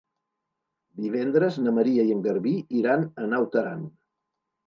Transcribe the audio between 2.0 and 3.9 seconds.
i en Garbí iran a Naut Aran.